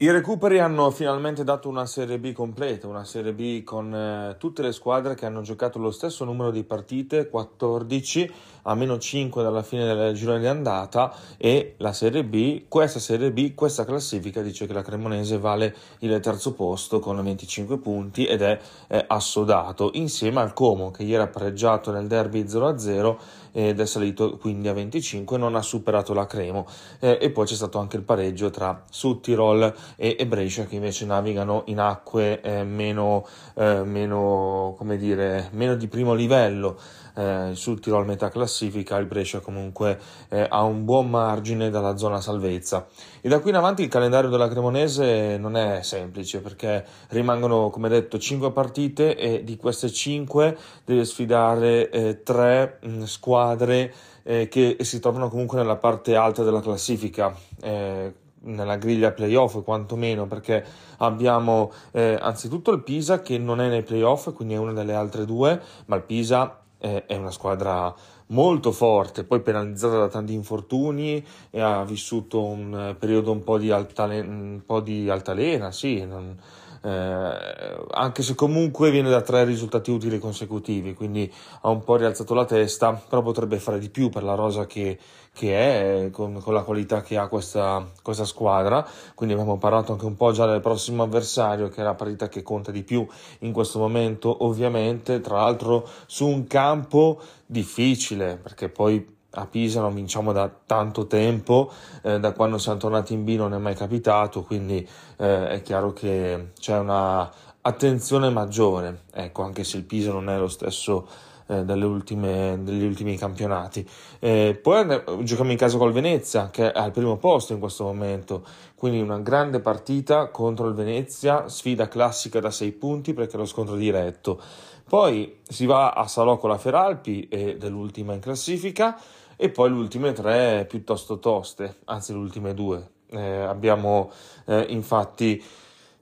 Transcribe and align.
I 0.00 0.12
recuperi 0.12 0.60
hanno 0.60 0.92
finalmente 0.92 1.42
dato 1.42 1.68
una 1.68 1.84
Serie 1.84 2.20
B 2.20 2.30
completa, 2.30 2.86
una 2.86 3.02
Serie 3.02 3.32
B 3.32 3.64
con 3.64 3.92
eh, 3.92 4.36
tutte 4.38 4.62
le 4.62 4.70
squadre 4.70 5.16
che 5.16 5.26
hanno 5.26 5.40
giocato 5.40 5.80
lo 5.80 5.90
stesso 5.90 6.24
numero 6.24 6.52
di 6.52 6.62
partite, 6.62 7.28
14, 7.28 8.32
a 8.62 8.76
meno 8.76 8.96
5 8.96 9.42
dalla 9.42 9.64
fine 9.64 9.84
del 9.84 10.14
girone 10.14 10.38
di 10.38 10.46
andata 10.46 11.12
e 11.36 11.74
la 11.78 11.92
Serie 11.92 12.22
B, 12.22 12.66
questa 12.68 13.00
Serie 13.00 13.32
B, 13.32 13.54
questa 13.54 13.84
classifica 13.84 14.40
dice 14.40 14.68
che 14.68 14.72
la 14.72 14.82
Cremonese 14.82 15.36
vale 15.36 15.74
il 16.00 16.16
terzo 16.20 16.52
posto 16.52 17.00
con 17.00 17.20
25 17.20 17.78
punti 17.78 18.24
ed 18.24 18.42
è, 18.42 18.56
è 18.86 19.04
assodato 19.08 19.90
insieme 19.94 20.40
al 20.40 20.52
Como 20.52 20.92
che 20.92 21.02
ieri 21.02 21.24
ha 21.24 21.26
pareggiato 21.26 21.90
nel 21.90 22.06
derby 22.06 22.44
0-0 22.44 23.16
ed 23.50 23.80
è 23.80 23.86
salito 23.86 24.36
quindi 24.36 24.68
a 24.68 24.72
25, 24.72 25.36
non 25.36 25.56
ha 25.56 25.62
superato 25.62 26.12
la 26.14 26.26
Cremo. 26.26 26.66
Eh, 27.00 27.18
e 27.20 27.30
poi 27.30 27.46
c'è 27.46 27.54
stato 27.54 27.78
anche 27.78 27.96
il 27.96 28.02
pareggio 28.02 28.50
tra 28.50 28.84
Sud 28.88 29.20
Tirol 29.20 29.74
e, 29.96 30.16
e 30.18 30.26
Brescia 30.26 30.64
che 30.64 30.76
invece 30.76 31.04
navigano 31.04 31.62
in 31.66 31.78
acque 31.78 32.40
eh, 32.40 32.64
meno, 32.64 33.26
eh, 33.54 33.82
meno, 33.84 34.74
come 34.76 34.96
dire, 34.96 35.48
meno 35.52 35.74
di 35.74 35.88
primo 35.88 36.14
livello. 36.14 36.78
Eh, 37.18 37.50
sul 37.54 37.80
Tirol 37.80 38.06
metà 38.06 38.28
classifica, 38.28 38.96
il 38.96 39.06
Brescia 39.06 39.40
comunque 39.40 39.98
eh, 40.28 40.46
ha 40.48 40.62
un 40.62 40.84
buon 40.84 41.10
margine 41.10 41.68
dalla 41.68 41.96
zona 41.96 42.20
salvezza. 42.20 42.86
E 43.20 43.28
da 43.28 43.40
qui 43.40 43.50
in 43.50 43.56
avanti 43.56 43.82
il 43.82 43.88
calendario 43.88 44.30
della 44.30 44.48
Cremonese 44.48 45.36
non 45.36 45.56
è 45.56 45.82
semplice 45.82 46.40
perché 46.40 46.84
rimangono, 47.08 47.70
come 47.70 47.88
detto, 47.88 48.18
5 48.18 48.52
partite 48.52 49.16
e 49.16 49.42
di 49.42 49.56
queste 49.56 49.90
5 49.90 50.56
deve 50.84 51.04
sfidare 51.04 51.90
eh, 51.90 52.22
3 52.22 52.78
mh, 52.82 53.02
squadre 53.02 53.92
eh, 54.22 54.46
che 54.48 54.76
si 54.80 55.00
trovano 55.00 55.28
comunque 55.28 55.58
nella 55.58 55.76
parte 55.76 56.14
alta 56.14 56.44
della 56.44 56.60
classifica. 56.60 57.34
Eh, 57.60 58.12
nella 58.42 58.76
griglia 58.76 59.12
playoff 59.12 59.62
quantomeno 59.62 60.26
perché 60.26 60.64
abbiamo 60.98 61.72
eh, 61.92 62.16
anzitutto 62.20 62.70
il 62.72 62.82
Pisa 62.82 63.20
che 63.20 63.38
non 63.38 63.60
è 63.60 63.68
nei 63.68 63.82
playoff 63.82 64.32
quindi 64.32 64.54
è 64.54 64.58
una 64.58 64.72
delle 64.72 64.94
altre 64.94 65.24
due 65.24 65.60
ma 65.86 65.96
il 65.96 66.02
Pisa 66.02 66.60
eh, 66.78 67.06
è 67.06 67.16
una 67.16 67.30
squadra 67.30 67.94
molto 68.28 68.72
forte 68.72 69.24
poi 69.24 69.40
penalizzata 69.40 69.98
da 69.98 70.08
tanti 70.08 70.32
infortuni 70.34 71.24
e 71.50 71.60
ha 71.60 71.84
vissuto 71.84 72.44
un 72.44 72.94
periodo 72.98 73.32
un 73.32 73.42
po' 73.42 73.58
di, 73.58 73.70
altale- 73.70 74.20
un 74.20 74.60
po 74.64 74.80
di 74.80 75.08
altalena 75.08 75.72
sì 75.72 76.04
non, 76.04 76.36
eh, 76.82 77.86
anche 77.90 78.22
se 78.22 78.34
comunque 78.34 78.90
viene 78.90 79.10
da 79.10 79.20
tre 79.20 79.44
risultati 79.44 79.90
utili 79.90 80.18
consecutivi, 80.18 80.94
quindi 80.94 81.32
ha 81.62 81.68
un 81.70 81.82
po' 81.82 81.96
rialzato 81.96 82.34
la 82.34 82.44
testa, 82.44 82.92
però 82.92 83.22
potrebbe 83.22 83.58
fare 83.58 83.78
di 83.78 83.88
più 83.88 84.08
per 84.08 84.22
la 84.22 84.34
rosa 84.34 84.66
che, 84.66 84.98
che 85.32 86.06
è, 86.06 86.10
con, 86.10 86.40
con, 86.40 86.54
la 86.54 86.62
qualità 86.62 87.02
che 87.02 87.16
ha 87.16 87.28
questa, 87.28 87.86
questa, 88.02 88.24
squadra, 88.24 88.86
quindi 89.14 89.34
abbiamo 89.34 89.58
parlato 89.58 89.92
anche 89.92 90.06
un 90.06 90.16
po' 90.16 90.32
già 90.32 90.46
del 90.46 90.60
prossimo 90.60 91.02
avversario, 91.02 91.68
che 91.68 91.80
è 91.80 91.84
la 91.84 91.94
partita 91.94 92.28
che 92.28 92.42
conta 92.42 92.70
di 92.70 92.82
più 92.82 93.06
in 93.40 93.52
questo 93.52 93.78
momento, 93.78 94.44
ovviamente, 94.44 95.20
tra 95.20 95.36
l'altro 95.36 95.88
su 96.06 96.26
un 96.26 96.46
campo 96.46 97.20
difficile, 97.46 98.36
perché 98.36 98.68
poi 98.68 99.16
a 99.30 99.46
Pisa 99.46 99.80
non 99.80 99.94
vinciamo 99.94 100.32
da 100.32 100.50
tanto 100.66 101.06
tempo, 101.06 101.70
eh, 102.02 102.18
da 102.18 102.32
quando 102.32 102.58
siamo 102.58 102.78
tornati 102.78 103.12
in 103.12 103.24
B 103.24 103.36
non 103.36 103.54
è 103.54 103.58
mai 103.58 103.74
capitato, 103.74 104.42
quindi 104.42 104.86
eh, 105.18 105.48
è 105.48 105.62
chiaro 105.62 105.92
che 105.92 106.52
c'è 106.58 106.78
una 106.78 107.30
attenzione 107.60 108.30
maggiore, 108.30 109.02
ecco, 109.12 109.42
anche 109.42 109.64
se 109.64 109.76
il 109.76 109.84
Pisa 109.84 110.12
non 110.12 110.30
è 110.30 110.38
lo 110.38 110.48
stesso 110.48 111.06
eh, 111.48 111.60
ultime, 111.60 112.58
degli 112.62 112.84
ultimi 112.84 113.16
campionati. 113.16 113.86
Eh, 114.18 114.58
poi 114.60 114.86
giochiamo 115.22 115.50
in 115.50 115.56
casa 115.56 115.76
col 115.76 115.92
Venezia, 115.92 116.50
che 116.50 116.72
è 116.72 116.78
al 116.78 116.92
primo 116.92 117.16
posto 117.16 117.52
in 117.52 117.58
questo 117.58 117.84
momento, 117.84 118.44
quindi 118.74 119.00
una 119.00 119.18
grande 119.18 119.60
partita 119.60 120.28
contro 120.28 120.68
il 120.68 120.74
Venezia, 120.74 121.48
sfida 121.48 121.88
classica 121.88 122.40
da 122.40 122.50
6 122.50 122.72
punti 122.72 123.12
perché 123.12 123.34
è 123.34 123.38
lo 123.38 123.44
scontro 123.44 123.74
diretto. 123.74 124.40
Poi 124.88 125.40
si 125.46 125.66
va 125.66 125.90
a 125.90 126.06
Salò 126.06 126.38
con 126.38 126.48
la 126.48 126.56
Feralpi, 126.56 127.28
e 127.28 127.56
dell'ultima 127.58 128.14
in 128.14 128.20
classifica, 128.20 128.98
e 129.40 129.50
poi 129.50 129.70
le 129.70 129.76
ultime 129.76 130.12
tre 130.12 130.66
piuttosto 130.68 131.20
toste, 131.20 131.76
anzi 131.84 132.12
le 132.12 132.18
ultime 132.18 132.54
due. 132.54 132.90
Eh, 133.10 133.20
abbiamo 133.20 134.10
eh, 134.46 134.66
infatti 134.70 135.40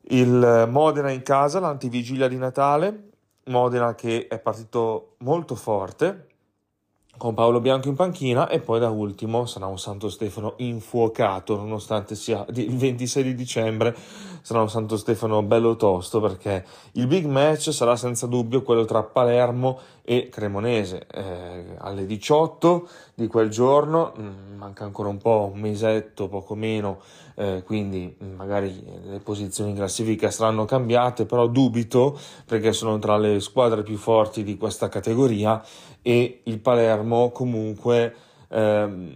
il 0.09 0.67
Modena 0.71 1.11
in 1.11 1.23
casa, 1.23 1.61
l'antivigilia 1.61 2.29
di 2.29 2.39
Natale, 2.39 3.11
Modena 3.45 3.95
che 3.95 4.27
è 4.27 4.39
partito 4.39 5.17
molto 5.19 5.55
forte, 5.55 6.29
con 7.17 7.35
Paolo 7.35 7.61
Bianco 7.61 7.89
in 7.89 7.95
panchina 7.95 8.49
e 8.49 8.61
poi 8.61 8.79
da 8.79 8.91
ultimo 8.91 9.47
sarà 9.47 9.67
un 9.67 9.79
Santo 9.79 10.11
Stefano 10.11 10.55
infuocato 10.59 11.57
nonostante 11.57 12.15
sia 12.15 12.45
il 12.55 12.77
26 12.77 13.23
di 13.23 13.35
dicembre 13.35 13.97
sarà 14.43 14.61
un 14.61 14.69
Santo 14.69 14.97
Stefano 14.97 15.43
bello 15.43 15.77
tosto 15.77 16.21
perché 16.21 16.65
il 16.93 17.07
big 17.07 17.25
match 17.25 17.73
sarà 17.73 17.97
senza 17.97 18.27
dubbio 18.27 18.63
quello 18.63 18.85
tra 18.85 19.03
Palermo 19.03 19.79
e 20.09 20.29
Cremonese 20.31 21.05
eh, 21.13 21.75
alle 21.79 22.07
18 22.07 22.89
di 23.17 23.27
quel 23.27 23.51
giorno 23.51 24.13
mm, 24.17 24.57
manca 24.57 24.85
ancora 24.85 25.09
un 25.09 25.19
po' 25.19 25.51
un 25.53 25.59
mesetto 25.59 26.29
poco 26.29 26.55
meno 26.55 27.01
eh, 27.35 27.65
quindi 27.67 28.17
magari 28.37 28.85
le 29.05 29.19
posizioni 29.19 29.71
in 29.71 29.77
classifica 29.77 30.31
saranno 30.31 30.65
cambiate 30.65 31.27
però 31.27 31.49
dubito 31.49 32.17
perché 32.45 32.73
sono 32.73 33.01
tra 33.01 33.17
le 33.19 33.41
squadre 33.41 33.83
più 33.83 33.97
forti 33.97 34.45
di 34.45 34.57
questa 34.57 34.89
categoria 34.89 35.61
e 36.03 36.43
il 36.45 36.61
Palermo 36.61 37.31
comunque 37.31 38.15
ehm, 38.49 39.13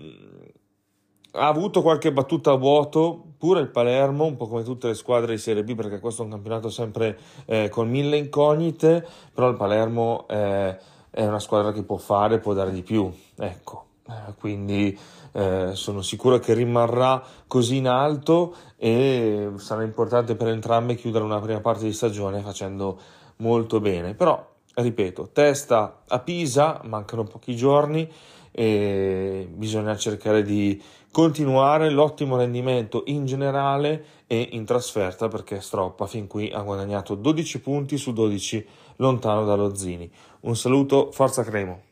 ha 1.34 1.46
avuto 1.46 1.82
qualche 1.82 2.12
battuta 2.12 2.50
a 2.50 2.56
vuoto 2.56 3.29
pure 3.40 3.60
il 3.60 3.70
Palermo, 3.70 4.26
un 4.26 4.36
po' 4.36 4.46
come 4.46 4.62
tutte 4.62 4.88
le 4.88 4.94
squadre 4.94 5.32
di 5.32 5.40
Serie 5.40 5.64
B, 5.64 5.74
perché 5.74 5.98
questo 5.98 6.20
è 6.20 6.24
un 6.26 6.32
campionato 6.32 6.68
sempre 6.68 7.18
eh, 7.46 7.70
con 7.70 7.88
mille 7.88 8.18
incognite, 8.18 9.02
però 9.32 9.48
il 9.48 9.56
Palermo 9.56 10.26
eh, 10.28 10.76
è 11.08 11.26
una 11.26 11.38
squadra 11.38 11.72
che 11.72 11.82
può 11.82 11.96
fare, 11.96 12.38
può 12.38 12.52
dare 12.52 12.70
di 12.70 12.82
più, 12.82 13.10
ecco, 13.38 13.84
eh, 14.06 14.34
quindi 14.38 14.96
eh, 15.32 15.70
sono 15.72 16.02
sicuro 16.02 16.38
che 16.38 16.52
rimarrà 16.52 17.22
così 17.46 17.78
in 17.78 17.88
alto 17.88 18.54
e 18.76 19.52
sarà 19.56 19.84
importante 19.84 20.36
per 20.36 20.48
entrambe 20.48 20.94
chiudere 20.94 21.24
una 21.24 21.40
prima 21.40 21.60
parte 21.60 21.84
di 21.84 21.94
stagione 21.94 22.42
facendo 22.42 22.98
molto 23.36 23.80
bene, 23.80 24.12
però 24.12 24.46
ripeto, 24.74 25.30
testa 25.32 26.02
a 26.06 26.18
Pisa, 26.18 26.80
mancano 26.84 27.24
pochi 27.24 27.54
giorni 27.56 28.10
e 28.52 29.48
bisogna 29.50 29.96
cercare 29.96 30.42
di 30.42 30.82
continuare 31.12 31.90
l'ottimo 31.90 32.36
rendimento 32.36 33.02
in 33.06 33.26
generale 33.26 34.04
e 34.26 34.48
in 34.52 34.64
trasferta 34.64 35.28
perché 35.28 35.60
Stroppa 35.60 36.06
fin 36.06 36.26
qui 36.26 36.50
ha 36.52 36.62
guadagnato 36.62 37.14
12 37.14 37.60
punti 37.60 37.96
su 37.96 38.12
12 38.12 38.66
lontano 38.96 39.44
dallo 39.44 39.74
Zini. 39.74 40.10
Un 40.40 40.56
saluto, 40.56 41.10
forza 41.12 41.42
Cremo. 41.42 41.82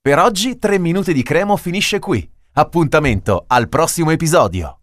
Per 0.00 0.18
oggi 0.18 0.58
3 0.58 0.78
minuti 0.78 1.12
di 1.12 1.22
Cremo 1.22 1.56
finisce 1.56 1.98
qui. 1.98 2.28
Appuntamento 2.52 3.44
al 3.46 3.68
prossimo 3.68 4.10
episodio. 4.10 4.74